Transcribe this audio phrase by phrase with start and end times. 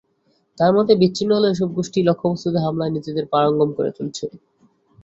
[0.57, 4.25] তাঁর মতে, বিচ্ছিন্ন হলেও এসব গোষ্ঠী লক্ষ্যবস্তুতে হামলায় নিজেদের পারঙ্গম করে তুলছে।